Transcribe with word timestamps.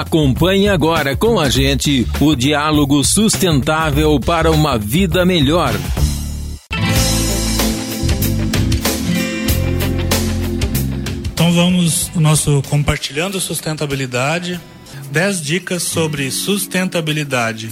Acompanhe 0.00 0.68
agora 0.68 1.14
com 1.14 1.38
a 1.38 1.48
gente 1.48 2.04
o 2.20 2.34
diálogo 2.34 3.04
sustentável 3.04 4.18
para 4.18 4.50
uma 4.50 4.76
vida 4.76 5.24
melhor. 5.24 5.72
Então 11.32 11.52
vamos 11.52 12.10
o 12.12 12.20
nosso 12.20 12.60
compartilhando 12.68 13.40
sustentabilidade, 13.40 14.60
10 15.12 15.40
dicas 15.40 15.84
sobre 15.84 16.28
sustentabilidade. 16.32 17.70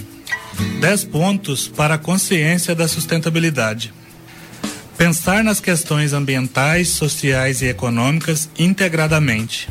10 0.79 1.03
pontos 1.03 1.67
para 1.67 1.95
a 1.95 1.97
consciência 1.97 2.73
da 2.73 2.87
sustentabilidade. 2.87 3.93
Pensar 4.97 5.43
nas 5.43 5.59
questões 5.59 6.13
ambientais, 6.13 6.87
sociais 6.87 7.61
e 7.61 7.67
econômicas 7.67 8.49
integradamente. 8.57 9.67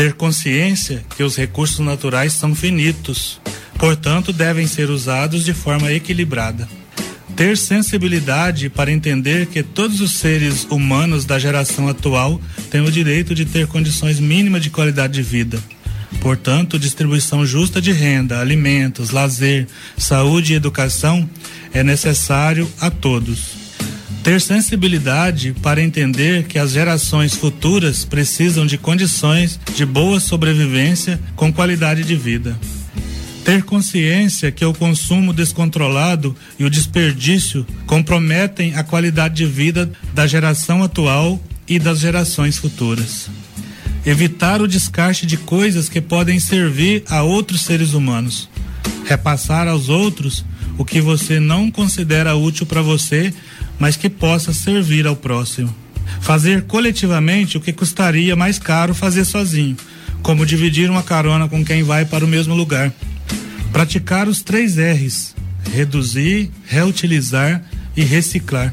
Ter 0.00 0.14
consciência 0.14 1.04
que 1.14 1.22
os 1.22 1.36
recursos 1.36 1.80
naturais 1.80 2.32
são 2.32 2.54
finitos, 2.54 3.38
portanto, 3.78 4.32
devem 4.32 4.66
ser 4.66 4.88
usados 4.88 5.44
de 5.44 5.52
forma 5.52 5.92
equilibrada. 5.92 6.66
Ter 7.36 7.54
sensibilidade 7.54 8.70
para 8.70 8.90
entender 8.90 9.44
que 9.44 9.62
todos 9.62 10.00
os 10.00 10.12
seres 10.12 10.66
humanos 10.70 11.26
da 11.26 11.38
geração 11.38 11.86
atual 11.86 12.40
têm 12.70 12.80
o 12.80 12.90
direito 12.90 13.34
de 13.34 13.44
ter 13.44 13.66
condições 13.66 14.18
mínimas 14.18 14.62
de 14.62 14.70
qualidade 14.70 15.12
de 15.12 15.22
vida 15.22 15.62
Portanto, 16.22 16.78
distribuição 16.78 17.44
justa 17.44 17.78
de 17.78 17.92
renda, 17.92 18.40
alimentos, 18.40 19.10
lazer, 19.10 19.66
saúde 19.98 20.54
e 20.54 20.56
educação 20.56 21.28
é 21.74 21.82
necessário 21.82 22.66
a 22.80 22.90
todos. 22.90 23.59
Ter 24.22 24.40
sensibilidade 24.40 25.54
para 25.62 25.82
entender 25.82 26.44
que 26.44 26.58
as 26.58 26.72
gerações 26.72 27.34
futuras 27.34 28.04
precisam 28.04 28.66
de 28.66 28.76
condições 28.76 29.58
de 29.74 29.86
boa 29.86 30.20
sobrevivência 30.20 31.18
com 31.34 31.52
qualidade 31.52 32.04
de 32.04 32.14
vida. 32.14 32.58
Ter 33.44 33.62
consciência 33.62 34.52
que 34.52 34.64
o 34.64 34.74
consumo 34.74 35.32
descontrolado 35.32 36.36
e 36.58 36.64
o 36.64 36.70
desperdício 36.70 37.66
comprometem 37.86 38.74
a 38.74 38.84
qualidade 38.84 39.36
de 39.36 39.46
vida 39.46 39.90
da 40.12 40.26
geração 40.26 40.82
atual 40.82 41.42
e 41.66 41.78
das 41.78 42.00
gerações 42.00 42.58
futuras 42.58 43.30
evitar 44.04 44.62
o 44.62 44.68
descarte 44.68 45.26
de 45.26 45.36
coisas 45.36 45.88
que 45.88 46.00
podem 46.00 46.40
servir 46.40 47.02
a 47.08 47.22
outros 47.22 47.62
seres 47.62 47.92
humanos, 47.92 48.48
repassar 49.04 49.68
aos 49.68 49.88
outros 49.88 50.44
o 50.78 50.84
que 50.84 51.00
você 51.00 51.38
não 51.38 51.70
considera 51.70 52.34
útil 52.34 52.64
para 52.64 52.80
você, 52.80 53.34
mas 53.80 53.96
que 53.96 54.08
possa 54.08 54.52
servir 54.52 55.08
ao 55.08 55.16
próximo. 55.16 55.74
Fazer 56.20 56.62
coletivamente 56.62 57.56
o 57.56 57.60
que 57.60 57.72
custaria 57.72 58.36
mais 58.36 58.60
caro 58.60 58.94
fazer 58.94 59.24
sozinho, 59.24 59.76
como 60.22 60.46
dividir 60.46 60.88
uma 60.88 61.02
carona 61.02 61.48
com 61.48 61.64
quem 61.64 61.82
vai 61.82 62.04
para 62.04 62.24
o 62.24 62.28
mesmo 62.28 62.54
lugar. 62.54 62.92
Praticar 63.72 64.28
os 64.28 64.42
três 64.42 64.76
R's: 64.76 65.34
reduzir, 65.72 66.48
reutilizar 66.64 67.64
e 67.96 68.04
reciclar. 68.04 68.72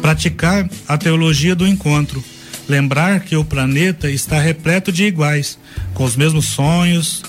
Praticar 0.00 0.68
a 0.86 0.96
teologia 0.96 1.56
do 1.56 1.66
encontro 1.66 2.22
Lembrar 2.68 3.20
que 3.20 3.36
o 3.36 3.44
planeta 3.44 4.10
está 4.10 4.40
repleto 4.40 4.90
de 4.90 5.04
iguais, 5.04 5.58
com 5.92 6.04
os 6.04 6.16
mesmos 6.16 6.46
sonhos, 6.46 7.22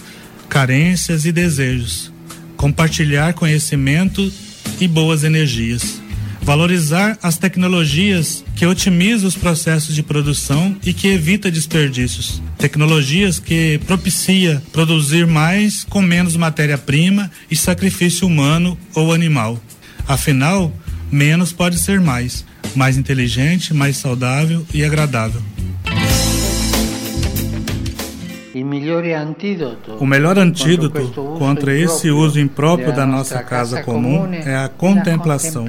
carências 0.48 1.26
e 1.26 1.32
desejos. 1.32 2.12
Compartilhar 2.56 3.34
conhecimento 3.34 4.32
e 4.80 4.88
boas 4.88 5.24
energias. 5.26 6.02
Valorizar 6.46 7.18
as 7.24 7.40
tecnologias 7.40 8.46
que 8.56 8.68
otimizam 8.68 9.28
os 9.28 9.36
processos 9.36 9.96
de 9.96 10.04
produção 10.04 10.78
e 10.86 10.94
que 10.94 11.08
evita 11.08 11.50
desperdícios. 11.50 12.40
Tecnologias 12.58 13.40
que 13.40 13.80
propicia 13.88 14.62
produzir 14.72 15.26
mais 15.26 15.84
com 15.84 16.04
menos 16.04 16.38
matéria-prima 16.38 17.32
e 17.50 17.56
sacrifício 17.56 18.28
humano 18.28 18.78
ou 18.94 19.12
animal. 19.12 19.60
Afinal, 20.08 20.72
menos 21.12 21.52
pode 21.52 21.80
ser 21.80 22.00
mais 22.00 22.46
mais 22.76 22.98
inteligente, 22.98 23.74
mais 23.74 23.98
saudável 23.98 24.66
e 24.74 24.84
agradável. 24.84 25.42
O 30.00 30.06
melhor 30.06 30.38
antídoto 30.38 31.12
contra 31.38 31.74
esse 31.78 32.10
uso 32.10 32.40
impróprio 32.40 32.94
da 32.94 33.06
nossa 33.06 33.44
casa 33.44 33.84
comum 33.84 34.34
é 34.34 34.56
a 34.56 34.70
contemplação. 34.70 35.66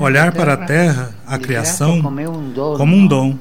Olhar 0.00 0.32
para 0.32 0.54
a 0.54 0.56
terra, 0.56 1.14
a 1.24 1.38
criação, 1.38 2.02
como 2.02 2.96
um 2.96 3.06
dom, 3.06 3.38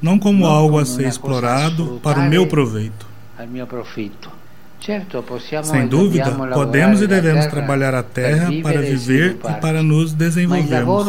não 0.00 0.18
como 0.18 0.44
algo 0.44 0.78
a 0.78 0.84
ser 0.84 1.08
explorado 1.08 2.00
para 2.02 2.20
o 2.20 2.28
meu 2.28 2.46
proveito. 2.46 3.06
Sem 5.62 5.88
dúvida, 5.88 6.30
podemos 6.52 7.00
e 7.00 7.06
devemos 7.06 7.46
trabalhar 7.46 7.94
a 7.94 8.02
terra 8.02 8.50
para 8.62 8.82
viver 8.82 9.36
e 9.48 9.60
para 9.60 9.82
nos 9.82 10.12
desenvolvermos. 10.12 11.06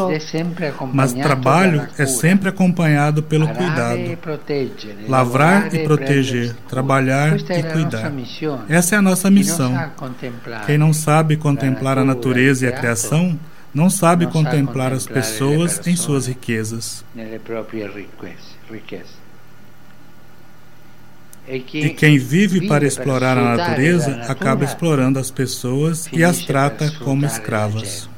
Mas 0.93 1.11
trabalho 1.13 1.87
é 1.97 2.05
sempre 2.05 2.49
acompanhado 2.49 3.21
pelo 3.21 3.47
cuidado. 3.47 4.17
Lavrar 5.09 5.73
e 5.75 5.83
proteger, 5.83 6.55
trabalhar 6.69 7.37
e 7.37 7.63
cuidar. 7.63 8.11
Essa 8.69 8.95
é 8.95 8.97
a 8.97 9.01
nossa 9.01 9.29
missão. 9.29 9.73
Quem 10.65 10.77
não 10.77 10.93
sabe 10.93 11.35
contemplar 11.35 11.97
a 11.97 12.05
natureza 12.05 12.65
e 12.65 12.69
a 12.69 12.71
criação, 12.71 13.37
não 13.73 13.89
sabe 13.89 14.25
contemplar 14.27 14.93
as 14.93 15.05
pessoas 15.05 15.85
em 15.85 15.97
suas 15.97 16.27
riquezas. 16.27 17.03
E 21.47 21.89
quem 21.91 22.17
vive 22.17 22.67
para 22.67 22.85
explorar 22.85 23.37
a 23.37 23.55
natureza 23.55 24.21
acaba 24.27 24.63
explorando 24.63 25.19
as 25.19 25.29
pessoas 25.29 26.07
e 26.11 26.23
as 26.23 26.39
trata 26.39 26.91
como 27.03 27.25
escravas. 27.25 28.09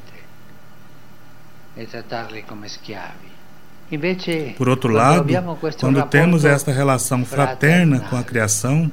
Por 4.57 4.67
outro 4.69 4.91
lado, 4.91 5.33
quando 5.79 6.03
temos 6.07 6.43
esta 6.45 6.71
relação 6.71 7.23
fraterna 7.25 7.99
com 8.01 8.15
a 8.17 8.23
criação, 8.23 8.91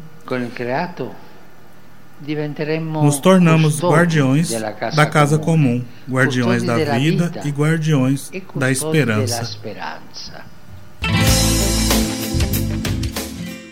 nos 3.03 3.19
tornamos 3.19 3.81
guardiões 3.81 4.51
da 4.95 5.07
casa 5.07 5.39
comum, 5.39 5.85
guardiões 6.09 6.63
da 6.63 6.77
vida 6.99 7.33
e 7.45 7.51
guardiões 7.51 8.31
da 8.55 8.71
esperança. 8.71 9.59